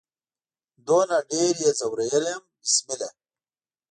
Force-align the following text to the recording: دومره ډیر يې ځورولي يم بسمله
دومره 0.87 1.17
ډیر 1.31 1.55
يې 1.63 1.71
ځورولي 1.79 2.27
يم 2.33 2.43
بسمله 2.61 3.09